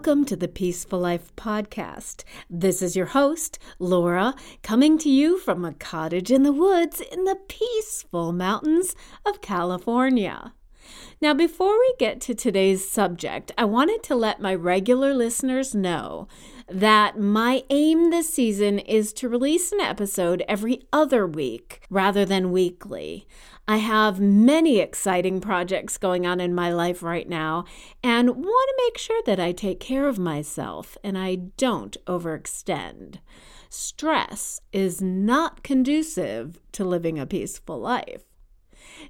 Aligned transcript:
Welcome 0.00 0.24
to 0.24 0.36
the 0.36 0.48
Peaceful 0.48 0.98
Life 0.98 1.36
Podcast. 1.36 2.24
This 2.48 2.80
is 2.80 2.96
your 2.96 3.04
host, 3.04 3.58
Laura, 3.78 4.34
coming 4.62 4.96
to 4.96 5.10
you 5.10 5.36
from 5.36 5.62
a 5.62 5.74
cottage 5.74 6.30
in 6.30 6.42
the 6.42 6.54
woods 6.54 7.02
in 7.02 7.24
the 7.24 7.36
peaceful 7.48 8.32
mountains 8.32 8.96
of 9.26 9.42
California. 9.42 10.54
Now, 11.20 11.34
before 11.34 11.78
we 11.78 11.94
get 11.98 12.18
to 12.22 12.34
today's 12.34 12.90
subject, 12.90 13.52
I 13.58 13.66
wanted 13.66 14.02
to 14.04 14.14
let 14.14 14.40
my 14.40 14.54
regular 14.54 15.12
listeners 15.12 15.74
know 15.74 16.28
that 16.66 17.18
my 17.18 17.64
aim 17.68 18.10
this 18.10 18.32
season 18.32 18.78
is 18.78 19.12
to 19.12 19.28
release 19.28 19.70
an 19.70 19.80
episode 19.80 20.42
every 20.48 20.80
other 20.94 21.26
week 21.26 21.82
rather 21.90 22.24
than 22.24 22.52
weekly. 22.52 23.26
I 23.70 23.76
have 23.76 24.18
many 24.18 24.80
exciting 24.80 25.40
projects 25.40 25.96
going 25.96 26.26
on 26.26 26.40
in 26.40 26.56
my 26.56 26.72
life 26.72 27.04
right 27.04 27.28
now 27.28 27.66
and 28.02 28.30
want 28.30 28.68
to 28.68 28.84
make 28.84 28.98
sure 28.98 29.22
that 29.26 29.38
I 29.38 29.52
take 29.52 29.78
care 29.78 30.08
of 30.08 30.18
myself 30.18 30.98
and 31.04 31.16
I 31.16 31.36
don't 31.36 31.96
overextend. 32.04 33.18
Stress 33.68 34.60
is 34.72 35.00
not 35.00 35.62
conducive 35.62 36.58
to 36.72 36.84
living 36.84 37.16
a 37.16 37.26
peaceful 37.26 37.78
life. 37.78 38.24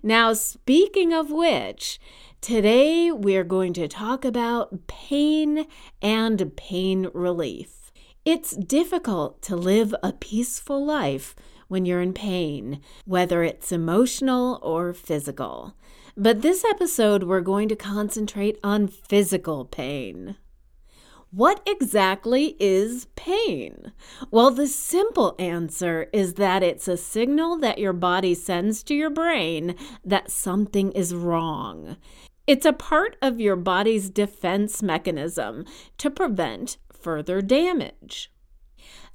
Now, 0.02 0.34
speaking 0.34 1.14
of 1.14 1.30
which, 1.30 1.98
today 2.42 3.10
we're 3.10 3.44
going 3.44 3.72
to 3.72 3.88
talk 3.88 4.26
about 4.26 4.86
pain 4.86 5.68
and 6.02 6.54
pain 6.54 7.08
relief. 7.14 7.90
It's 8.26 8.54
difficult 8.54 9.40
to 9.40 9.56
live 9.56 9.94
a 10.02 10.12
peaceful 10.12 10.84
life 10.84 11.34
when 11.70 11.86
you're 11.86 12.02
in 12.02 12.12
pain, 12.12 12.80
whether 13.04 13.42
it's 13.44 13.70
emotional 13.70 14.58
or 14.60 14.92
physical. 14.92 15.74
But 16.16 16.42
this 16.42 16.64
episode, 16.64 17.22
we're 17.22 17.40
going 17.40 17.68
to 17.68 17.76
concentrate 17.76 18.58
on 18.64 18.88
physical 18.88 19.64
pain. 19.64 20.36
What 21.30 21.62
exactly 21.64 22.56
is 22.58 23.06
pain? 23.14 23.92
Well, 24.32 24.50
the 24.50 24.66
simple 24.66 25.36
answer 25.38 26.08
is 26.12 26.34
that 26.34 26.64
it's 26.64 26.88
a 26.88 26.96
signal 26.96 27.56
that 27.58 27.78
your 27.78 27.92
body 27.92 28.34
sends 28.34 28.82
to 28.82 28.94
your 28.96 29.10
brain 29.10 29.76
that 30.04 30.32
something 30.32 30.90
is 30.90 31.14
wrong. 31.14 31.96
It's 32.48 32.66
a 32.66 32.72
part 32.72 33.14
of 33.22 33.40
your 33.40 33.54
body's 33.54 34.10
defense 34.10 34.82
mechanism 34.82 35.64
to 35.98 36.10
prevent 36.10 36.78
further 36.92 37.40
damage. 37.40 38.32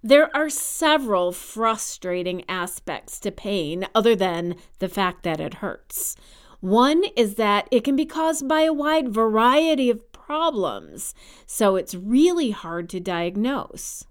There 0.08 0.30
are 0.38 0.52
several 0.52 1.32
frustrating 1.32 2.44
aspects 2.48 3.20
to 3.22 3.32
pain 3.32 3.88
other 3.96 4.16
than 4.16 4.54
the 4.78 4.88
fact 4.88 5.24
that 5.24 5.40
it 5.40 5.56
hurts. 5.56 6.16
One 6.60 7.06
is 7.18 7.38
that 7.38 7.68
it 7.72 7.84
can 7.84 7.96
be 7.96 8.06
caused 8.06 8.48
by 8.48 8.62
a 8.62 8.72
wide 8.72 9.10
variety 9.10 9.90
of 9.90 10.12
problems, 10.12 11.16
so 11.48 11.76
it's 11.76 11.96
really 11.96 12.52
hard 12.52 12.88
to 12.90 13.00
diagnose. 13.00 14.06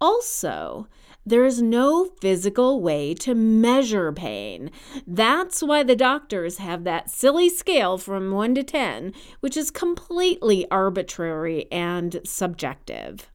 Also, 0.00 0.86
there 1.26 1.44
is 1.44 1.60
no 1.60 2.04
physical 2.20 2.80
way 2.80 3.12
to 3.14 3.34
measure 3.34 4.12
pain. 4.12 4.70
That's 5.04 5.64
why 5.64 5.82
the 5.82 5.96
doctors 5.96 6.58
have 6.58 6.84
that 6.84 7.10
silly 7.10 7.48
scale 7.48 7.98
from 7.98 8.30
1 8.30 8.54
to 8.54 8.62
10, 8.62 9.12
which 9.40 9.56
is 9.56 9.72
completely 9.72 10.64
arbitrary 10.70 11.66
and 11.72 12.20
subjective. 12.22 13.28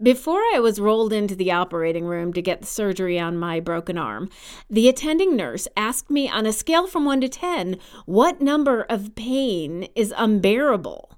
Before 0.00 0.40
I 0.54 0.60
was 0.60 0.80
rolled 0.80 1.12
into 1.12 1.34
the 1.34 1.50
operating 1.50 2.06
room 2.06 2.32
to 2.32 2.42
get 2.42 2.60
the 2.60 2.66
surgery 2.66 3.18
on 3.18 3.36
my 3.36 3.60
broken 3.60 3.98
arm, 3.98 4.30
the 4.70 4.88
attending 4.88 5.36
nurse 5.36 5.68
asked 5.76 6.10
me 6.10 6.28
on 6.28 6.46
a 6.46 6.52
scale 6.52 6.86
from 6.86 7.04
1 7.04 7.20
to 7.22 7.28
10 7.28 7.78
what 8.06 8.40
number 8.40 8.82
of 8.82 9.14
pain 9.14 9.88
is 9.94 10.14
unbearable. 10.16 11.10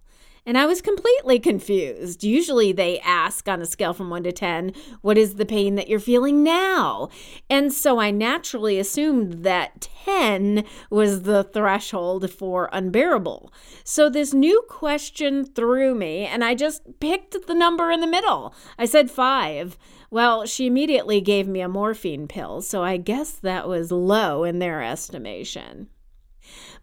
And 0.46 0.58
I 0.58 0.66
was 0.66 0.82
completely 0.82 1.38
confused. 1.38 2.22
Usually 2.22 2.70
they 2.70 3.00
ask 3.00 3.48
on 3.48 3.62
a 3.62 3.66
scale 3.66 3.94
from 3.94 4.10
1 4.10 4.24
to 4.24 4.32
10, 4.32 4.74
what 5.00 5.16
is 5.16 5.36
the 5.36 5.46
pain 5.46 5.74
that 5.76 5.88
you're 5.88 5.98
feeling 5.98 6.42
now? 6.42 7.08
And 7.48 7.72
so 7.72 7.98
I 7.98 8.10
naturally 8.10 8.78
assumed 8.78 9.44
that 9.44 9.88
10 10.04 10.64
was 10.90 11.22
the 11.22 11.44
threshold 11.44 12.30
for 12.30 12.68
unbearable. 12.74 13.54
So 13.84 14.10
this 14.10 14.34
new 14.34 14.62
question 14.68 15.46
threw 15.46 15.94
me, 15.94 16.26
and 16.26 16.44
I 16.44 16.54
just 16.54 17.00
picked 17.00 17.46
the 17.46 17.54
number 17.54 17.90
in 17.90 18.00
the 18.00 18.06
middle. 18.06 18.54
I 18.78 18.84
said 18.84 19.10
5. 19.10 19.78
Well, 20.10 20.44
she 20.44 20.66
immediately 20.66 21.22
gave 21.22 21.48
me 21.48 21.62
a 21.62 21.68
morphine 21.68 22.28
pill, 22.28 22.60
so 22.60 22.82
I 22.82 22.98
guess 22.98 23.30
that 23.32 23.66
was 23.66 23.90
low 23.90 24.44
in 24.44 24.58
their 24.58 24.82
estimation. 24.82 25.88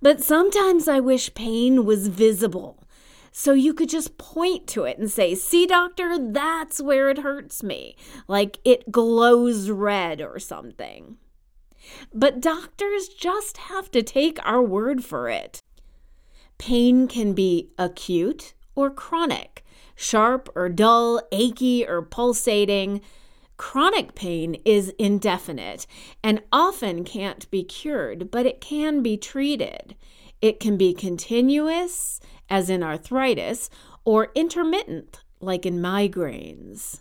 But 0.02 0.24
sometimes 0.24 0.88
I 0.88 1.00
wish 1.00 1.36
pain 1.36 1.86
was 1.86 2.08
visible. 2.08 2.84
So 3.32 3.54
you 3.54 3.74
could 3.74 3.90
just 3.90 4.18
point 4.18 4.68
to 4.68 4.84
it 4.84 4.98
and 4.98 5.10
say, 5.10 5.36
See, 5.36 5.66
doctor, 5.66 6.18
that's 6.20 6.82
where 6.82 7.10
it 7.10 7.20
hurts 7.20 7.64
me. 7.64 7.96
Like 8.28 8.60
it 8.66 8.92
glows 8.92 9.70
red 9.70 10.22
or 10.22 10.38
something. 10.38 11.18
But 12.14 12.42
doctors 12.42 13.08
just 13.08 13.58
have 13.58 13.90
to 13.92 14.04
take 14.04 14.38
our 14.46 14.62
word 14.62 15.04
for 15.04 15.30
it. 15.30 15.62
Pain 16.58 17.08
can 17.08 17.34
be 17.34 17.72
acute 17.78 18.54
or 18.76 18.90
chronic, 18.92 19.64
sharp 19.96 20.50
or 20.56 20.70
dull, 20.70 21.22
achy 21.32 21.88
or 21.88 22.02
pulsating. 22.02 23.02
Chronic 23.58 24.14
pain 24.16 24.56
is 24.66 24.94
indefinite 25.00 25.88
and 26.24 26.42
often 26.52 27.04
can't 27.04 27.50
be 27.50 27.64
cured, 27.64 28.30
but 28.30 28.46
it 28.46 28.62
can 28.62 29.02
be 29.02 29.18
treated. 29.18 29.96
It 30.42 30.60
can 30.60 30.78
be 30.78 30.94
continuous 30.94 32.20
as 32.52 32.70
in 32.70 32.84
arthritis, 32.84 33.70
or 34.06 34.30
intermittent, 34.36 35.22
like 35.40 35.66
in 35.66 35.82
migraines. 35.82 37.00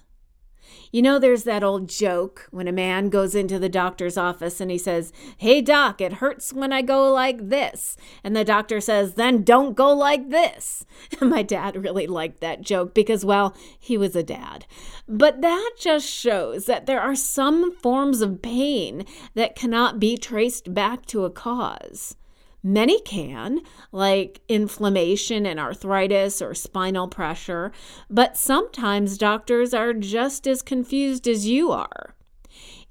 You 0.93 1.03
know, 1.03 1.19
there's 1.19 1.45
that 1.45 1.63
old 1.63 1.89
joke 1.89 2.49
when 2.51 2.67
a 2.67 2.73
man 2.73 3.11
goes 3.11 3.35
into 3.35 3.59
the 3.59 3.69
doctor's 3.69 4.17
office 4.17 4.61
and 4.61 4.71
he 4.71 4.79
says, 4.79 5.13
Hey, 5.37 5.61
doc, 5.61 6.01
it 6.01 6.15
hurts 6.15 6.53
when 6.53 6.73
I 6.73 6.83
go 6.83 7.13
like 7.13 7.49
this. 7.49 7.97
And 8.25 8.35
the 8.35 8.45
doctor 8.45 8.81
says, 8.81 9.15
Then 9.15 9.43
don't 9.43 9.77
go 9.77 9.93
like 9.93 10.31
this. 10.31 10.85
My 11.21 11.43
dad 11.43 11.77
really 11.77 12.07
liked 12.07 12.41
that 12.41 12.63
joke 12.63 12.95
because, 12.95 13.25
well, 13.25 13.55
he 13.79 13.97
was 13.97 14.17
a 14.17 14.23
dad. 14.23 14.67
But 15.09 15.41
that 15.43 15.73
just 15.79 16.09
shows 16.09 16.67
that 16.67 16.87
there 16.87 17.01
are 17.01 17.17
some 17.17 17.73
forms 17.77 18.21
of 18.21 18.43
pain 18.43 19.05
that 19.35 19.57
cannot 19.57 20.01
be 20.01 20.17
traced 20.17 20.75
back 20.75 21.07
to 21.07 21.25
a 21.25 21.31
cause. 21.31 22.17
Many 22.63 23.01
can, 23.01 23.61
like 23.91 24.41
inflammation 24.49 25.47
and 25.47 25.59
arthritis 25.59 26.43
or 26.43 26.55
spinal 26.55 27.09
pressure, 27.09 27.73
but 28.11 28.37
sometimes 28.37 29.17
doctors 29.17 29.73
are 29.73 29.95
just 29.95 30.47
as 30.47 30.61
confused 30.61 31.27
as 31.27 31.47
you 31.47 31.71
are. 31.71 32.15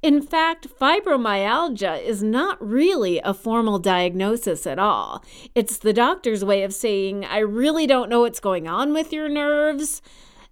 In 0.02 0.22
fact, 0.22 0.68
fibromyalgia 0.80 2.02
is 2.02 2.24
not 2.24 2.66
really 2.66 3.20
a 3.20 3.34
formal 3.34 3.80
diagnosis 3.80 4.66
at 4.66 4.80
all. 4.80 5.24
It's 5.54 5.78
the 5.78 5.94
doctor's 5.94 6.44
way 6.44 6.64
of 6.64 6.74
saying, 6.74 7.26
I 7.26 7.40
really 7.40 7.86
don't 7.86 8.10
know 8.10 8.22
what's 8.22 8.40
going 8.40 8.68
on 8.68 8.94
with 8.94 9.12
your 9.12 9.28
nerves. 9.28 10.02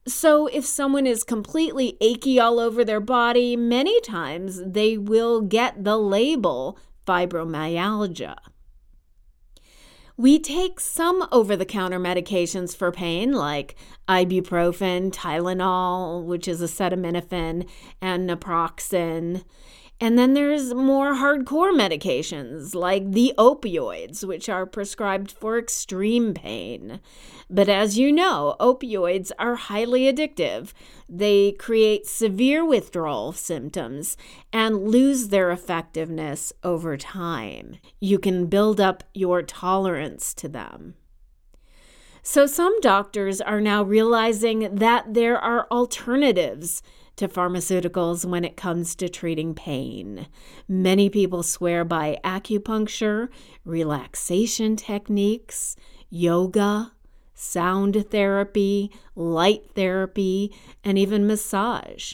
So, 0.06 0.48
if 0.48 0.66
someone 0.66 1.08
is 1.08 1.24
completely 1.24 1.98
achy 2.02 2.40
all 2.40 2.60
over 2.60 2.84
their 2.84 3.00
body, 3.00 3.56
many 3.56 4.00
times 4.02 4.62
they 4.66 4.98
will 4.98 5.42
get 5.42 5.84
the 5.84 5.98
label 5.98 6.78
fibromyalgia. 7.06 8.36
We 10.20 10.40
take 10.40 10.80
some 10.80 11.28
over 11.32 11.56
the 11.56 11.64
counter 11.64 12.00
medications 12.00 12.76
for 12.76 12.92
pain, 12.92 13.34
like 13.34 13.76
ibuprofen, 14.10 15.12
Tylenol, 15.12 16.24
which 16.24 16.48
is 16.48 16.60
acetaminophen, 16.60 17.70
and 18.02 18.28
naproxen. 18.28 19.44
And 20.00 20.18
then 20.18 20.36
there's 20.36 20.76
more 20.76 21.16
hardcore 21.16 21.74
medications 21.74 22.76
like 22.76 23.12
the 23.14 23.34
opioids, 23.38 24.24
which 24.24 24.48
are 24.48 24.68
prescribed 24.68 25.32
for 25.32 25.58
extreme 25.58 26.36
pain. 26.36 27.00
But 27.50 27.68
as 27.68 27.98
you 27.98 28.12
know, 28.12 28.56
opioids 28.60 29.32
are 29.40 29.56
highly 29.56 30.02
addictive. 30.02 30.74
They 31.10 31.54
create 31.54 32.06
severe 32.06 32.64
withdrawal 32.64 33.32
symptoms 33.32 34.18
and 34.54 34.88
lose 34.88 35.30
their 35.30 35.50
effectiveness 35.50 36.54
over 36.64 36.96
time. 36.96 37.78
You 38.00 38.20
can 38.20 38.46
build 38.46 38.80
up 38.80 39.04
your 39.16 39.42
tolerance 39.42 40.34
to 40.36 40.48
them. 40.48 40.94
So, 42.22 42.46
some 42.46 42.78
doctors 42.82 43.40
are 43.40 43.62
now 43.62 43.84
realizing 43.84 44.76
that 44.76 45.14
there 45.14 45.40
are 45.40 45.66
alternatives 45.72 46.84
to 47.18 47.28
pharmaceuticals 47.28 48.26
when 48.26 48.46
it 48.46 48.58
comes 48.58 48.96
to 48.96 49.10
treating 49.10 49.54
pain. 49.54 50.28
Many 50.68 51.10
people 51.10 51.44
swear 51.44 51.84
by 51.84 52.18
acupuncture, 52.24 53.30
relaxation 53.66 54.76
techniques, 54.76 55.76
yoga, 56.10 56.94
sound 57.34 58.10
therapy, 58.10 58.92
light 59.16 59.64
therapy, 59.76 60.56
and 60.84 60.98
even 60.98 61.28
massage. 61.28 62.14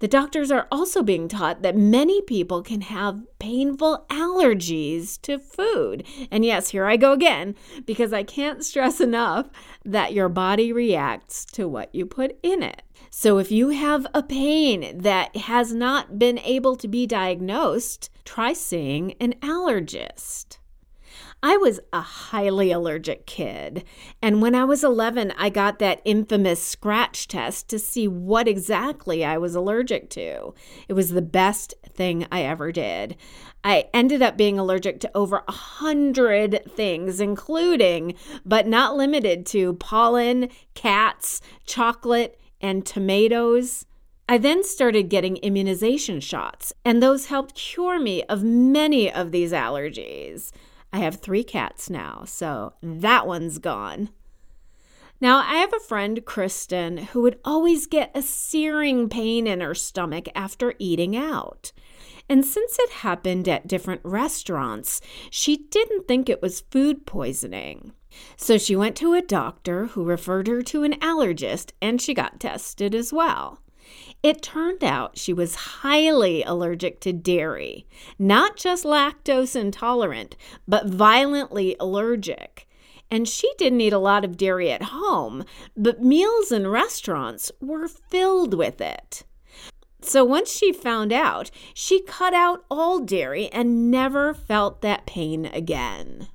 The 0.00 0.08
doctors 0.08 0.50
are 0.50 0.66
also 0.72 1.02
being 1.02 1.28
taught 1.28 1.60
that 1.62 1.76
many 1.76 2.22
people 2.22 2.62
can 2.62 2.80
have 2.80 3.22
painful 3.38 4.06
allergies 4.08 5.20
to 5.22 5.38
food. 5.38 6.06
And 6.30 6.42
yes, 6.44 6.70
here 6.70 6.86
I 6.86 6.96
go 6.96 7.12
again, 7.12 7.54
because 7.84 8.12
I 8.12 8.22
can't 8.22 8.64
stress 8.64 9.00
enough 9.00 9.50
that 9.84 10.14
your 10.14 10.30
body 10.30 10.72
reacts 10.72 11.44
to 11.52 11.68
what 11.68 11.94
you 11.94 12.06
put 12.06 12.38
in 12.42 12.62
it. 12.62 12.82
So 13.10 13.38
if 13.38 13.52
you 13.52 13.70
have 13.70 14.06
a 14.14 14.22
pain 14.22 14.98
that 14.98 15.36
has 15.36 15.74
not 15.74 16.18
been 16.18 16.38
able 16.38 16.76
to 16.76 16.88
be 16.88 17.06
diagnosed, 17.06 18.08
try 18.24 18.54
seeing 18.54 19.12
an 19.20 19.34
allergist. 19.40 20.59
I 21.42 21.56
was 21.56 21.80
a 21.92 22.02
highly 22.02 22.70
allergic 22.70 23.24
kid. 23.24 23.84
And 24.20 24.42
when 24.42 24.54
I 24.54 24.64
was 24.64 24.84
11, 24.84 25.32
I 25.38 25.48
got 25.48 25.78
that 25.78 26.02
infamous 26.04 26.62
scratch 26.62 27.28
test 27.28 27.68
to 27.70 27.78
see 27.78 28.06
what 28.06 28.46
exactly 28.46 29.24
I 29.24 29.38
was 29.38 29.54
allergic 29.54 30.10
to. 30.10 30.54
It 30.86 30.92
was 30.92 31.10
the 31.10 31.22
best 31.22 31.74
thing 31.88 32.26
I 32.30 32.42
ever 32.42 32.72
did. 32.72 33.16
I 33.64 33.88
ended 33.94 34.20
up 34.20 34.36
being 34.36 34.58
allergic 34.58 35.00
to 35.00 35.10
over 35.14 35.42
a 35.48 35.52
hundred 35.52 36.62
things, 36.74 37.20
including, 37.20 38.14
but 38.44 38.66
not 38.66 38.96
limited 38.96 39.46
to, 39.46 39.74
pollen, 39.74 40.50
cats, 40.74 41.40
chocolate, 41.64 42.38
and 42.60 42.84
tomatoes. 42.84 43.86
I 44.28 44.38
then 44.38 44.62
started 44.62 45.08
getting 45.08 45.38
immunization 45.38 46.20
shots, 46.20 46.72
and 46.84 47.02
those 47.02 47.26
helped 47.26 47.54
cure 47.54 47.98
me 47.98 48.22
of 48.24 48.44
many 48.44 49.10
of 49.10 49.32
these 49.32 49.52
allergies. 49.52 50.52
I 50.92 50.98
have 50.98 51.16
three 51.16 51.44
cats 51.44 51.88
now, 51.88 52.24
so 52.26 52.74
that 52.82 53.26
one's 53.26 53.58
gone. 53.58 54.10
Now, 55.20 55.38
I 55.38 55.56
have 55.56 55.72
a 55.74 55.80
friend, 55.80 56.24
Kristen, 56.24 56.96
who 56.96 57.20
would 57.22 57.38
always 57.44 57.86
get 57.86 58.10
a 58.14 58.22
searing 58.22 59.08
pain 59.08 59.46
in 59.46 59.60
her 59.60 59.74
stomach 59.74 60.28
after 60.34 60.74
eating 60.78 61.14
out. 61.14 61.72
And 62.28 62.44
since 62.44 62.78
it 62.78 62.90
happened 62.90 63.46
at 63.48 63.66
different 63.66 64.00
restaurants, 64.02 65.00
she 65.30 65.56
didn't 65.56 66.08
think 66.08 66.28
it 66.28 66.40
was 66.40 66.62
food 66.70 67.04
poisoning. 67.04 67.92
So 68.36 68.56
she 68.56 68.74
went 68.74 68.96
to 68.96 69.14
a 69.14 69.20
doctor 69.20 69.86
who 69.86 70.04
referred 70.04 70.46
her 70.46 70.62
to 70.62 70.84
an 70.84 70.94
allergist 71.00 71.72
and 71.82 72.00
she 72.00 72.14
got 72.14 72.40
tested 72.40 72.94
as 72.94 73.12
well. 73.12 73.58
It 74.22 74.42
turned 74.42 74.84
out 74.84 75.16
she 75.16 75.32
was 75.32 75.54
highly 75.54 76.42
allergic 76.42 77.00
to 77.00 77.12
dairy, 77.12 77.86
not 78.18 78.56
just 78.56 78.84
lactose 78.84 79.56
intolerant, 79.56 80.36
but 80.68 80.86
violently 80.86 81.74
allergic. 81.80 82.68
And 83.10 83.26
she 83.26 83.50
didn't 83.56 83.80
eat 83.80 83.94
a 83.94 83.98
lot 83.98 84.24
of 84.24 84.36
dairy 84.36 84.70
at 84.70 84.82
home, 84.84 85.44
but 85.76 86.02
meals 86.02 86.52
in 86.52 86.68
restaurants 86.68 87.50
were 87.60 87.88
filled 87.88 88.54
with 88.54 88.80
it. 88.80 89.24
So 90.02 90.24
once 90.24 90.50
she 90.50 90.72
found 90.72 91.12
out, 91.12 91.50
she 91.74 92.00
cut 92.02 92.34
out 92.34 92.64
all 92.70 93.00
dairy 93.00 93.48
and 93.48 93.90
never 93.90 94.32
felt 94.34 94.82
that 94.82 95.06
pain 95.06 95.46
again. 95.46 96.28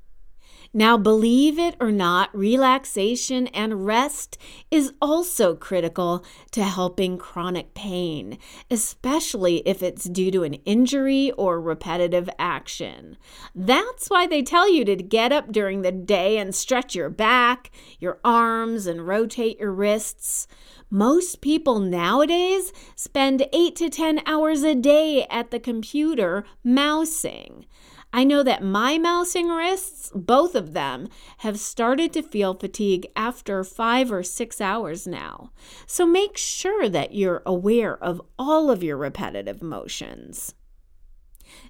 Now, 0.77 0.98
believe 0.98 1.57
it 1.57 1.77
or 1.80 1.89
not, 1.89 2.38
relaxation 2.38 3.48
and 3.48 3.86
rest 3.86 4.38
is 4.69 4.92
also 5.01 5.56
critical 5.56 6.25
to 6.51 6.63
helping 6.63 7.18
chronic 7.18 7.74
pain, 7.74 8.38
especially 8.69 9.66
if 9.66 9.81
it's 9.81 10.04
due 10.04 10.31
to 10.31 10.44
an 10.44 10.56
injury 10.66 11.31
or 11.38 11.62
repetitive 11.62 12.30
action. 12.38 13.16
That's 13.56 14.10
why 14.10 14.27
they 14.27 14.44
tell 14.44 14.69
you 14.69 14.83
to 14.83 14.98
get 14.98 15.31
up 15.31 15.50
during 15.50 15.81
the 15.81 15.94
day 15.94 16.38
and 16.38 16.54
stretch 16.54 16.94
your 16.94 17.10
back, 17.10 17.72
your 18.01 18.19
arms, 18.25 18.86
and 18.86 19.07
rotate 19.07 19.57
your 19.62 19.72
wrists. 19.72 20.45
Most 20.89 21.39
people 21.39 21.80
nowadays 21.80 22.74
spend 22.98 23.48
8 23.54 23.77
to 23.77 23.89
10 23.89 24.24
hours 24.25 24.63
a 24.63 24.75
day 24.75 25.25
at 25.30 25.51
the 25.51 25.60
computer 25.62 26.44
mousing. 26.66 27.66
I 28.16 28.24
know 28.24 28.44
that 28.44 28.64
my 28.64 28.98
mousing 28.98 29.50
wrists, 29.50 30.10
both 30.16 30.56
of 30.56 30.72
them, 30.72 31.10
have 31.40 31.60
started 31.60 32.14
to 32.14 32.22
feel 32.22 32.54
fatigue 32.54 33.08
after 33.14 33.62
five 33.66 34.10
or 34.10 34.24
six 34.24 34.62
hours 34.62 35.06
now. 35.06 35.52
So 35.86 36.06
make 36.06 36.38
sure 36.38 36.88
that 36.88 37.14
you're 37.14 37.44
aware 37.46 38.02
of 38.02 38.22
all 38.40 38.72
of 38.72 38.82
your 38.82 38.96
repetitive 38.96 39.62
motions. 39.62 40.56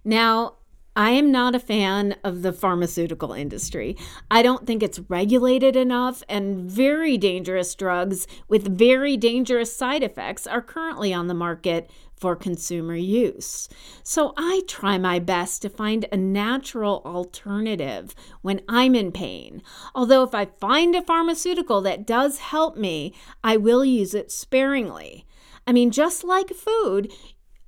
Now, 0.03 0.57
I 0.95 1.09
am 1.09 1.30
not 1.30 1.56
a 1.56 1.59
fan 1.59 2.15
of 2.24 2.42
the 2.42 2.53
pharmaceutical 2.53 3.33
industry. 3.33 3.98
I 4.31 4.41
don't 4.44 4.68
think 4.68 4.83
it's 4.83 5.00
regulated 5.09 5.75
enough, 5.75 6.24
and 6.30 6.71
very 6.71 7.18
dangerous 7.18 7.74
drugs 7.74 8.27
with 8.48 8.77
very 8.77 9.18
dangerous 9.18 9.75
side 9.75 10.03
effects 10.03 10.45
are 10.45 10.62
currently 10.62 11.12
on 11.12 11.27
the 11.27 11.33
market 11.33 11.89
for 12.15 12.35
consumer 12.35 12.95
use. 12.95 13.67
So 14.03 14.33
I 14.38 14.62
try 14.67 14.97
my 14.97 15.19
best 15.19 15.62
to 15.62 15.69
find 15.69 16.06
a 16.12 16.17
natural 16.17 17.01
alternative 17.06 18.15
when 18.41 18.62
I'm 18.69 18.95
in 18.95 19.12
pain. 19.12 19.62
Although, 19.94 20.23
if 20.23 20.33
I 20.33 20.45
find 20.45 20.95
a 20.95 21.01
pharmaceutical 21.01 21.81
that 21.81 22.07
does 22.07 22.39
help 22.39 22.77
me, 22.77 23.13
I 23.44 23.57
will 23.57 23.83
use 23.83 24.13
it 24.13 24.31
sparingly. 24.31 25.25
I 25.67 25.71
mean, 25.71 25.91
just 25.91 26.23
like 26.23 26.50
food, 26.50 27.12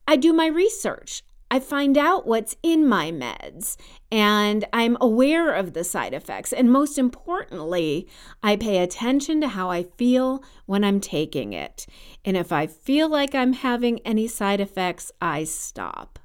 I 0.07 0.15
do 0.15 0.31
my 0.33 0.47
research. 0.47 1.23
I 1.49 1.59
find 1.59 1.97
out 1.97 2.27
what's 2.27 2.57
in 2.61 2.87
my 2.87 3.11
meds 3.11 3.77
and 4.11 4.65
I'm 4.73 4.97
aware 4.99 5.53
of 5.53 5.73
the 5.73 5.83
side 5.83 6.13
effects. 6.13 6.51
And 6.51 6.71
most 6.71 6.97
importantly, 6.97 8.07
I 8.43 8.55
pay 8.57 8.79
attention 8.79 9.39
to 9.41 9.47
how 9.49 9.69
I 9.69 9.83
feel 9.83 10.43
when 10.65 10.83
I'm 10.83 10.99
taking 10.99 11.53
it. 11.53 11.85
And 12.25 12.35
if 12.35 12.51
I 12.51 12.67
feel 12.67 13.07
like 13.09 13.33
I'm 13.33 13.53
having 13.53 13.99
any 13.99 14.27
side 14.27 14.59
effects, 14.59 15.11
I 15.21 15.45
stop. 15.45 16.19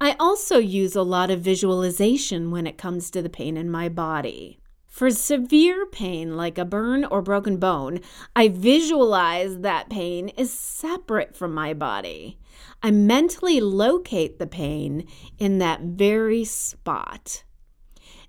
I 0.00 0.16
also 0.20 0.58
use 0.58 0.94
a 0.96 1.02
lot 1.02 1.30
of 1.30 1.40
visualization 1.40 2.50
when 2.50 2.66
it 2.66 2.76
comes 2.76 3.10
to 3.10 3.22
the 3.22 3.30
pain 3.30 3.56
in 3.56 3.70
my 3.70 3.88
body. 3.88 4.58
For 4.94 5.10
severe 5.10 5.86
pain, 5.86 6.36
like 6.36 6.56
a 6.56 6.64
burn 6.64 7.04
or 7.04 7.20
broken 7.20 7.56
bone, 7.56 7.98
I 8.36 8.46
visualize 8.46 9.58
that 9.58 9.90
pain 9.90 10.28
is 10.28 10.56
separate 10.56 11.36
from 11.36 11.52
my 11.52 11.74
body. 11.74 12.38
I 12.80 12.92
mentally 12.92 13.60
locate 13.60 14.38
the 14.38 14.46
pain 14.46 15.08
in 15.36 15.58
that 15.58 15.80
very 15.80 16.44
spot. 16.44 17.42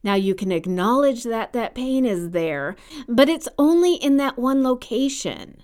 Now, 0.04 0.16
you 0.16 0.34
can 0.34 0.52
acknowledge 0.52 1.24
that 1.26 1.54
that 1.54 1.76
pain 1.76 2.04
is 2.04 2.32
there, 2.32 2.76
but 3.08 3.30
it's 3.30 3.48
only 3.60 3.94
in 3.94 4.18
that 4.18 4.40
one 4.40 4.64
location 4.64 5.62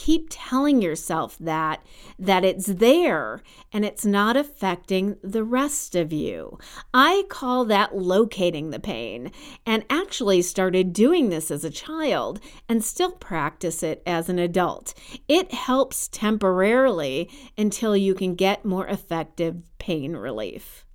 keep 0.00 0.28
telling 0.30 0.80
yourself 0.80 1.36
that 1.38 1.84
that 2.18 2.42
it's 2.42 2.64
there 2.64 3.42
and 3.70 3.84
it's 3.84 4.06
not 4.06 4.34
affecting 4.34 5.18
the 5.22 5.44
rest 5.44 5.94
of 5.94 6.10
you. 6.10 6.58
I 6.94 7.24
call 7.28 7.66
that 7.66 7.94
locating 7.94 8.70
the 8.70 8.80
pain 8.80 9.30
and 9.66 9.84
actually 9.90 10.40
started 10.40 10.94
doing 10.94 11.28
this 11.28 11.50
as 11.50 11.66
a 11.66 11.70
child 11.70 12.40
and 12.66 12.82
still 12.82 13.10
practice 13.12 13.82
it 13.82 14.02
as 14.06 14.30
an 14.30 14.38
adult. 14.38 14.94
It 15.28 15.52
helps 15.52 16.08
temporarily 16.08 17.28
until 17.58 17.94
you 17.94 18.14
can 18.14 18.34
get 18.34 18.64
more 18.64 18.86
effective 18.86 19.56
pain 19.76 20.16
relief. 20.16 20.86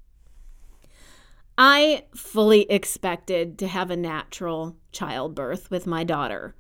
I 1.60 2.06
fully 2.16 2.64
expected 2.72 3.60
to 3.60 3.68
have 3.68 3.92
a 3.92 3.96
natural 3.96 4.78
childbirth 4.92 5.70
with 5.70 5.86
my 5.86 6.04
daughter. 6.04 6.56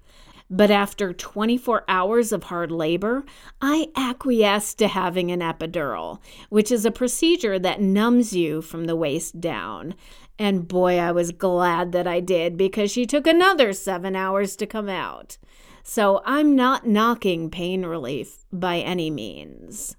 But 0.49 0.69
after 0.69 1.11
24 1.11 1.85
hours 1.87 2.31
of 2.31 2.43
hard 2.43 2.71
labor, 2.71 3.25
I 3.61 3.89
acquiesced 3.95 4.77
to 4.77 4.87
having 4.87 5.31
an 5.31 5.39
epidural, 5.39 6.19
which 6.49 6.71
is 6.71 6.85
a 6.85 6.91
procedure 6.91 7.57
that 7.57 7.81
numbs 7.81 8.33
you 8.33 8.61
from 8.61 8.85
the 8.85 8.95
waist 8.95 9.41
down. 9.41 9.95
And 10.37 10.67
boy, 10.67 10.99
I 10.99 11.11
was 11.11 11.31
glad 11.31 11.91
that 11.93 12.05
I 12.05 12.19
did 12.19 12.57
because 12.57 12.91
she 12.91 13.05
took 13.05 13.25
another 13.25 13.73
seven 13.73 14.15
hours 14.15 14.55
to 14.57 14.67
come 14.67 14.89
out. 14.89 15.37
So 15.83 16.21
I'm 16.25 16.55
not 16.55 16.87
knocking 16.87 17.49
pain 17.49 17.85
relief 17.85 18.45
by 18.51 18.79
any 18.79 19.09
means. 19.09 19.95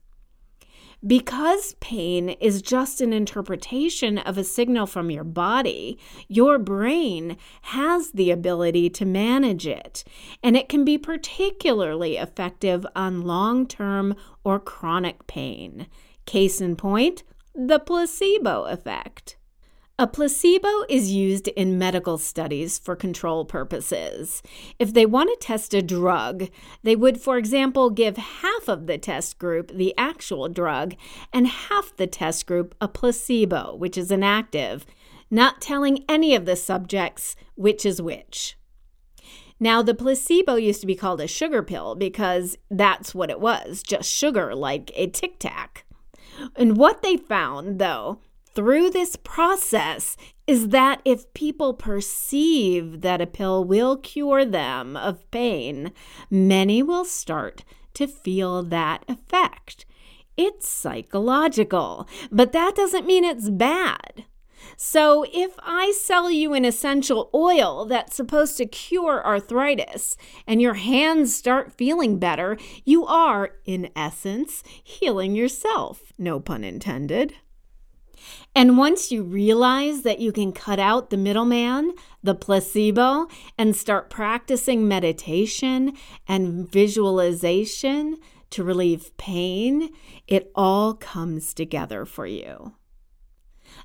Because 1.07 1.75
pain 1.79 2.31
is 2.31 2.63
just 2.63 3.01
an 3.01 3.13
interpretation 3.13 4.19
of 4.19 4.37
a 4.37 4.45
signal 4.45 4.87
from 4.87 5.11
your 5.11 5.25
body, 5.25 5.99
your 6.27 6.59
brain 6.59 7.37
has 7.63 8.11
the 8.11 8.31
ability 8.31 8.91
to 8.91 9.05
manage 9.05 9.67
it, 9.67 10.03
and 10.43 10.57
it 10.57 10.69
can 10.69 10.85
be 10.85 10.99
particularly 10.99 12.17
effective 12.17 12.85
on 12.97 13.23
long 13.23 13.67
term 13.67 14.17
or 14.43 14.59
chronic 14.59 15.27
pain. 15.27 15.87
Case 16.25 16.61
in 16.61 16.75
point, 16.75 17.23
the 17.55 17.79
placebo 17.79 18.65
effect. 18.65 19.37
A 19.99 20.07
placebo 20.07 20.85
is 20.91 21.11
used 21.11 21.49
in 21.49 21.79
medical 21.79 22.19
studies 22.19 22.79
for 22.79 22.95
control 22.95 23.47
purposes. 23.47 24.43
If 24.79 24.93
they 24.93 25.07
want 25.07 25.31
to 25.31 25.47
test 25.47 25.73
a 25.73 25.81
drug, 25.81 26.51
they 26.83 26.95
would, 26.95 27.19
for 27.19 27.39
example, 27.39 27.89
give 27.89 28.19
half 28.19 28.69
of 28.69 28.87
the 28.87 28.99
test 28.99 29.39
group 29.39 29.73
the 29.73 29.95
actual 29.97 30.51
drug 30.51 30.97
and 31.33 31.47
half 31.47 31.97
the 31.97 32.07
test 32.07 32.45
group 32.45 32.75
a 32.79 32.89
placebo, 32.89 33.75
which 33.75 33.97
is 33.97 34.11
inactive, 34.11 34.85
not 35.31 35.63
telling 35.63 36.05
any 36.11 36.35
of 36.35 36.45
the 36.45 36.57
subjects 36.57 37.35
which 37.55 37.87
is 37.87 38.03
which. 38.03 38.59
Now, 39.59 39.81
the 39.81 39.95
placebo 39.95 40.57
used 40.57 40.83
to 40.83 40.87
be 40.87 40.95
called 40.95 41.23
a 41.23 41.27
sugar 41.27 41.63
pill 41.63 41.95
because 41.95 42.59
that's 42.71 43.15
what 43.15 43.31
it 43.31 43.41
was 43.41 43.83
just 43.83 44.11
sugar, 44.11 44.55
like 44.55 44.91
a 44.95 45.07
tic 45.07 45.39
tac. 45.39 45.87
And 46.55 46.77
what 46.77 47.01
they 47.01 47.17
found, 47.17 47.79
though, 47.79 48.19
through 48.57 48.91
this 48.91 49.17
process 49.17 50.17
is 50.47 50.69
that 50.69 51.03
if 51.05 51.33
people 51.35 51.75
perceive 51.75 53.03
that 53.03 53.21
a 53.21 53.27
pill 53.27 53.63
will 53.65 53.99
cure 53.99 54.45
them 54.47 54.97
of 54.97 55.31
pain, 55.31 55.93
many 56.31 56.83
will 56.83 57.05
start 57.05 57.65
to 57.95 58.07
feel 58.07 58.63
that 58.63 59.05
effect. 59.09 59.85
It's 60.37 60.69
psychological, 60.69 62.09
but 62.33 62.53
that 62.53 62.75
doesn't 62.75 63.07
mean 63.07 63.25
it's 63.25 63.51
bad. 63.51 64.25
So, 64.79 65.25
if 65.33 65.55
I 65.61 65.93
sell 65.93 66.31
you 66.31 66.53
an 66.53 66.65
essential 66.65 67.31
oil 67.33 67.87
that's 67.87 68.17
supposed 68.17 68.57
to 68.57 68.67
cure 68.67 69.25
arthritis 69.25 70.17
and 70.47 70.61
your 70.61 70.75
hands 70.75 71.35
start 71.35 71.73
feeling 71.73 72.19
better, 72.19 72.59
you 72.85 73.07
are, 73.07 73.53
in 73.65 73.91
essence, 73.95 74.63
healing 74.83 75.35
yourself. 75.35 76.13
No 76.19 76.41
pun 76.41 76.65
intended. 76.65 77.35
And 78.55 78.79
once 78.79 79.11
you 79.11 79.23
realize 79.23 80.03
that 80.03 80.21
you 80.21 80.33
can 80.33 80.53
cut 80.53 80.79
out 80.79 81.11
the 81.11 81.17
middleman, 81.17 81.93
the 82.23 82.35
placebo, 82.35 83.29
and 83.59 83.77
start 83.77 84.11
practicing 84.11 84.89
meditation 84.89 85.93
and 86.27 86.69
visualization 86.71 88.17
to 88.51 88.65
relieve 88.65 89.17
pain, 89.17 89.91
it 90.27 90.51
all 90.55 90.95
comes 90.95 91.53
together 91.53 92.05
for 92.05 92.27
you. 92.27 92.75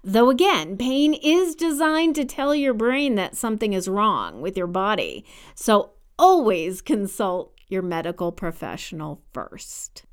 Though 0.03 0.29
again, 0.29 0.77
pain 0.77 1.13
is 1.13 1.55
designed 1.55 2.15
to 2.15 2.25
tell 2.25 2.55
your 2.55 2.73
brain 2.73 3.15
that 3.15 3.35
something 3.35 3.73
is 3.73 3.87
wrong 3.87 4.41
with 4.41 4.55
your 4.55 4.67
body. 4.67 5.25
So 5.55 5.91
always 6.17 6.81
consult 6.81 7.53
your 7.67 7.81
medical 7.81 8.31
professional 8.31 9.21
first. 9.33 10.05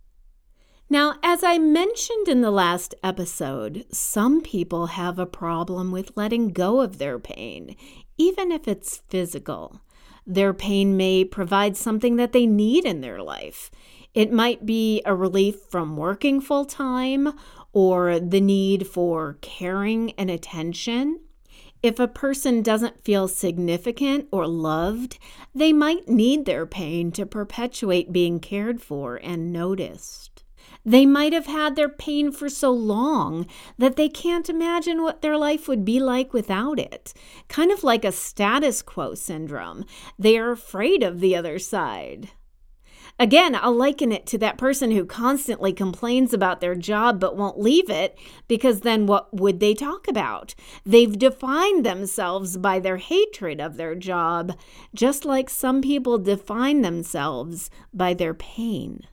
Now, 0.90 1.16
as 1.22 1.44
I 1.44 1.58
mentioned 1.58 2.28
in 2.28 2.40
the 2.40 2.50
last 2.50 2.94
episode, 3.02 3.84
some 3.92 4.40
people 4.40 4.86
have 4.86 5.18
a 5.18 5.26
problem 5.26 5.92
with 5.92 6.16
letting 6.16 6.48
go 6.48 6.80
of 6.80 6.96
their 6.96 7.18
pain, 7.18 7.76
even 8.16 8.50
if 8.50 8.66
it's 8.66 9.02
physical. 9.08 9.82
Their 10.26 10.54
pain 10.54 10.96
may 10.96 11.26
provide 11.26 11.76
something 11.76 12.16
that 12.16 12.32
they 12.32 12.46
need 12.46 12.86
in 12.86 13.02
their 13.02 13.22
life. 13.22 13.70
It 14.14 14.32
might 14.32 14.64
be 14.64 15.02
a 15.04 15.14
relief 15.14 15.56
from 15.68 15.98
working 15.98 16.40
full 16.40 16.64
time 16.64 17.34
or 17.74 18.18
the 18.18 18.40
need 18.40 18.86
for 18.86 19.36
caring 19.42 20.12
and 20.12 20.30
attention. 20.30 21.20
If 21.82 22.00
a 22.00 22.08
person 22.08 22.62
doesn't 22.62 23.04
feel 23.04 23.28
significant 23.28 24.26
or 24.32 24.46
loved, 24.46 25.18
they 25.54 25.72
might 25.74 26.08
need 26.08 26.46
their 26.46 26.64
pain 26.64 27.12
to 27.12 27.26
perpetuate 27.26 28.10
being 28.10 28.40
cared 28.40 28.80
for 28.80 29.16
and 29.22 29.52
noticed. 29.52 30.27
They 30.88 31.04
might 31.04 31.34
have 31.34 31.44
had 31.44 31.76
their 31.76 31.90
pain 31.90 32.32
for 32.32 32.48
so 32.48 32.70
long 32.70 33.46
that 33.76 33.96
they 33.96 34.08
can't 34.08 34.48
imagine 34.48 35.02
what 35.02 35.20
their 35.20 35.36
life 35.36 35.68
would 35.68 35.84
be 35.84 36.00
like 36.00 36.32
without 36.32 36.78
it. 36.78 37.12
Kind 37.46 37.70
of 37.70 37.84
like 37.84 38.06
a 38.06 38.10
status 38.10 38.80
quo 38.80 39.14
syndrome. 39.14 39.84
They 40.18 40.38
are 40.38 40.50
afraid 40.50 41.02
of 41.02 41.20
the 41.20 41.36
other 41.36 41.58
side. 41.58 42.30
Again, 43.18 43.54
I'll 43.54 43.74
liken 43.74 44.12
it 44.12 44.24
to 44.28 44.38
that 44.38 44.56
person 44.56 44.90
who 44.90 45.04
constantly 45.04 45.74
complains 45.74 46.32
about 46.32 46.62
their 46.62 46.74
job 46.74 47.20
but 47.20 47.36
won't 47.36 47.60
leave 47.60 47.90
it 47.90 48.18
because 48.46 48.80
then 48.80 49.04
what 49.04 49.34
would 49.38 49.60
they 49.60 49.74
talk 49.74 50.08
about? 50.08 50.54
They've 50.86 51.18
defined 51.18 51.84
themselves 51.84 52.56
by 52.56 52.78
their 52.78 52.96
hatred 52.96 53.60
of 53.60 53.76
their 53.76 53.94
job, 53.94 54.56
just 54.94 55.26
like 55.26 55.50
some 55.50 55.82
people 55.82 56.16
define 56.16 56.80
themselves 56.80 57.68
by 57.92 58.14
their 58.14 58.32
pain. 58.32 59.06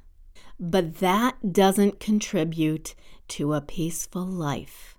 But 0.59 0.99
that 0.99 1.51
doesn't 1.51 1.99
contribute 1.99 2.95
to 3.29 3.53
a 3.53 3.61
peaceful 3.61 4.25
life. 4.25 4.95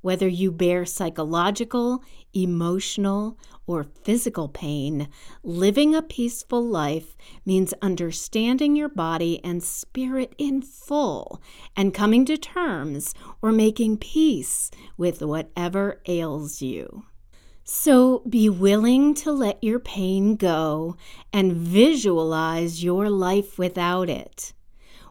Whether 0.00 0.28
you 0.28 0.52
bear 0.52 0.86
psychological, 0.86 2.02
emotional, 2.32 3.36
or 3.66 3.84
physical 4.04 4.48
pain, 4.48 5.08
living 5.42 5.94
a 5.94 6.02
peaceful 6.02 6.64
life 6.64 7.16
means 7.44 7.74
understanding 7.82 8.76
your 8.76 8.88
body 8.88 9.40
and 9.44 9.62
spirit 9.62 10.34
in 10.38 10.62
full 10.62 11.42
and 11.76 11.92
coming 11.92 12.24
to 12.26 12.36
terms 12.36 13.12
or 13.42 13.50
making 13.50 13.98
peace 13.98 14.70
with 14.96 15.20
whatever 15.20 16.00
ails 16.06 16.62
you. 16.62 17.04
So 17.64 18.20
be 18.20 18.48
willing 18.48 19.14
to 19.14 19.32
let 19.32 19.62
your 19.62 19.78
pain 19.80 20.36
go 20.36 20.96
and 21.32 21.52
visualize 21.52 22.82
your 22.82 23.10
life 23.10 23.58
without 23.58 24.08
it. 24.08 24.54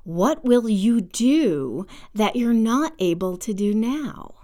What 0.07 0.45
will 0.45 0.69
you 0.69 1.01
do 1.01 1.85
that 2.13 2.37
you're 2.37 2.53
not 2.53 2.93
able 2.97 3.35
to 3.39 3.53
do 3.53 3.73
now? 3.73 4.35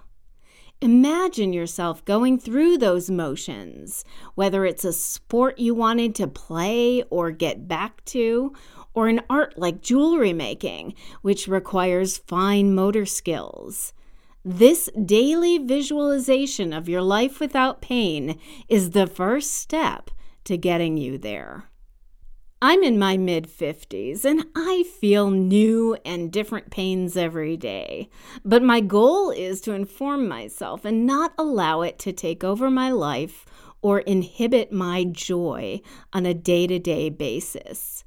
Imagine 0.82 1.54
yourself 1.54 2.04
going 2.04 2.38
through 2.38 2.76
those 2.76 3.08
motions, 3.08 4.04
whether 4.34 4.66
it's 4.66 4.84
a 4.84 4.92
sport 4.92 5.58
you 5.58 5.74
wanted 5.74 6.14
to 6.16 6.26
play 6.26 7.02
or 7.04 7.30
get 7.30 7.66
back 7.66 8.04
to, 8.04 8.52
or 8.92 9.08
an 9.08 9.22
art 9.30 9.56
like 9.56 9.80
jewelry 9.80 10.34
making, 10.34 10.92
which 11.22 11.48
requires 11.48 12.18
fine 12.18 12.74
motor 12.74 13.06
skills. 13.06 13.94
This 14.44 14.90
daily 15.02 15.56
visualization 15.56 16.74
of 16.74 16.90
your 16.90 17.00
life 17.00 17.40
without 17.40 17.80
pain 17.80 18.38
is 18.68 18.90
the 18.90 19.06
first 19.06 19.54
step 19.54 20.10
to 20.44 20.58
getting 20.58 20.98
you 20.98 21.16
there. 21.16 21.70
I'm 22.66 22.82
in 22.82 22.98
my 22.98 23.18
mid 23.18 23.46
50s 23.46 24.24
and 24.24 24.46
I 24.56 24.84
feel 24.98 25.28
new 25.28 25.98
and 26.02 26.32
different 26.32 26.70
pains 26.70 27.14
every 27.14 27.58
day. 27.58 28.08
But 28.42 28.62
my 28.62 28.80
goal 28.80 29.30
is 29.30 29.60
to 29.60 29.74
inform 29.74 30.26
myself 30.26 30.86
and 30.86 31.04
not 31.04 31.34
allow 31.36 31.82
it 31.82 31.98
to 31.98 32.12
take 32.14 32.42
over 32.42 32.70
my 32.70 32.90
life 32.90 33.44
or 33.82 33.98
inhibit 33.98 34.72
my 34.72 35.04
joy 35.04 35.82
on 36.14 36.24
a 36.24 36.32
day 36.32 36.66
to 36.66 36.78
day 36.78 37.10
basis. 37.10 38.04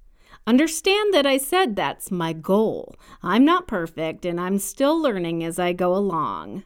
Understand 0.48 1.14
that 1.14 1.28
I 1.28 1.38
said 1.38 1.76
that's 1.76 2.10
my 2.10 2.34
goal. 2.34 2.96
I'm 3.22 3.46
not 3.46 3.68
perfect 3.68 4.26
and 4.26 4.42
I'm 4.42 4.58
still 4.58 5.00
learning 5.00 5.44
as 5.44 5.60
I 5.60 5.72
go 5.74 5.96
along. 5.96 6.64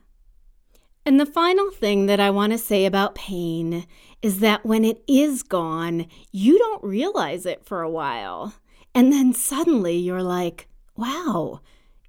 And 1.06 1.20
the 1.20 1.26
final 1.26 1.72
thing 1.72 2.06
that 2.06 2.20
I 2.20 2.30
want 2.30 2.52
to 2.52 2.58
say 2.58 2.86
about 2.86 3.16
pain 3.16 3.88
is 4.22 4.40
that 4.40 4.66
when 4.66 4.86
it 4.86 5.04
is 5.08 5.42
gone, 5.42 6.06
you 6.32 6.60
don't 6.60 6.84
realize 6.84 7.46
it 7.46 7.66
for 7.66 7.82
a 7.82 7.90
while. 7.90 8.54
And 8.94 9.12
then 9.12 9.34
suddenly 9.34 9.98
you're 9.98 10.22
like, 10.22 10.68
wow, 10.96 11.62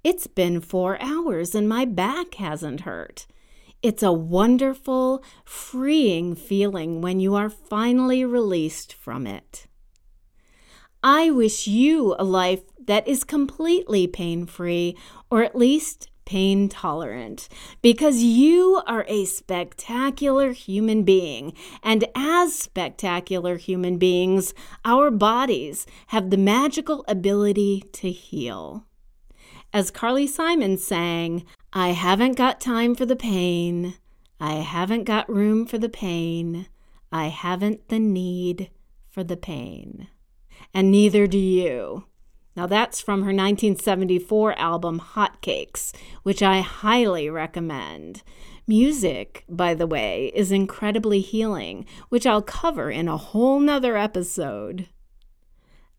it's 0.03 0.27
been 0.27 0.61
four 0.61 1.01
hours 1.01 1.55
and 1.55 1.67
my 1.67 1.85
back 1.85 2.35
hasn't 2.35 2.81
hurt. 2.81 3.25
It's 3.81 4.03
a 4.03 4.13
wonderful, 4.13 5.23
freeing 5.43 6.35
feeling 6.35 7.01
when 7.01 7.19
you 7.19 7.35
are 7.35 7.49
finally 7.49 8.23
released 8.23 8.93
from 8.93 9.25
it. 9.25 9.65
I 11.03 11.31
wish 11.31 11.67
you 11.67 12.15
a 12.17 12.23
life 12.23 12.61
that 12.85 13.07
is 13.07 13.25
completely 13.25 14.07
pain 14.07 14.45
free, 14.45 14.97
or 15.29 15.43
at 15.43 15.55
least 15.55 16.09
pain 16.25 16.69
tolerant 16.69 17.49
because 17.81 18.23
you 18.23 18.81
are 18.87 19.05
a 19.07 19.25
spectacular 19.25 20.51
human 20.51 21.03
being. 21.03 21.53
And 21.81 22.05
as 22.15 22.53
spectacular 22.53 23.57
human 23.57 23.97
beings, 23.97 24.53
our 24.85 25.11
bodies 25.11 25.85
have 26.07 26.29
the 26.29 26.37
magical 26.37 27.03
ability 27.07 27.83
to 27.93 28.11
heal. 28.11 28.85
As 29.73 29.89
Carly 29.89 30.27
Simon 30.27 30.77
sang, 30.77 31.45
I 31.71 31.89
haven't 31.89 32.37
got 32.37 32.61
time 32.61 32.93
for 32.93 33.05
the 33.05 33.15
pain. 33.15 33.95
I 34.39 34.55
haven't 34.55 35.05
got 35.05 35.29
room 35.29 35.65
for 35.65 35.77
the 35.77 35.89
pain. 35.89 36.67
I 37.11 37.27
haven't 37.27 37.89
the 37.89 37.99
need 37.99 38.69
for 39.09 39.23
the 39.23 39.37
pain. 39.37 40.07
And 40.73 40.91
neither 40.91 41.27
do 41.27 41.37
you. 41.37 42.05
Now, 42.55 42.67
that's 42.67 43.01
from 43.01 43.21
her 43.21 43.33
1974 43.33 44.57
album 44.59 44.99
Hotcakes, 44.99 45.91
which 46.21 46.43
I 46.43 46.61
highly 46.61 47.29
recommend. 47.29 48.21
Music, 48.67 49.43
by 49.49 49.73
the 49.73 49.87
way, 49.87 50.31
is 50.35 50.51
incredibly 50.51 51.19
healing, 51.19 51.85
which 52.09 52.25
I'll 52.25 52.43
cover 52.43 52.91
in 52.91 53.07
a 53.07 53.17
whole 53.17 53.59
nother 53.59 53.97
episode. 53.97 54.87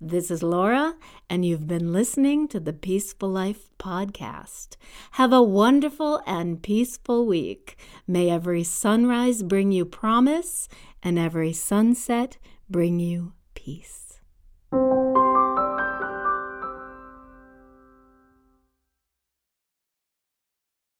This 0.00 0.30
is 0.30 0.42
Laura, 0.42 0.94
and 1.30 1.44
you've 1.44 1.66
been 1.66 1.92
listening 1.92 2.46
to 2.48 2.60
the 2.60 2.72
Peaceful 2.72 3.30
Life 3.30 3.70
Podcast. 3.78 4.76
Have 5.12 5.32
a 5.32 5.42
wonderful 5.42 6.22
and 6.26 6.62
peaceful 6.62 7.26
week. 7.26 7.76
May 8.06 8.28
every 8.28 8.64
sunrise 8.64 9.42
bring 9.42 9.72
you 9.72 9.84
promise, 9.84 10.68
and 11.02 11.18
every 11.18 11.52
sunset 11.52 12.38
bring 12.68 13.00
you 13.00 13.32
peace. 13.54 14.20